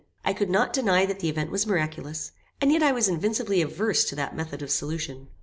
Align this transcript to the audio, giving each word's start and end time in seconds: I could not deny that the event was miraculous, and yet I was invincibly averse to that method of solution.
I 0.25 0.33
could 0.33 0.49
not 0.49 0.73
deny 0.73 1.05
that 1.05 1.19
the 1.19 1.29
event 1.29 1.51
was 1.51 1.67
miraculous, 1.67 2.31
and 2.59 2.71
yet 2.71 2.81
I 2.81 2.91
was 2.91 3.07
invincibly 3.07 3.61
averse 3.61 4.03
to 4.05 4.15
that 4.15 4.35
method 4.35 4.63
of 4.63 4.71
solution. 4.71 5.27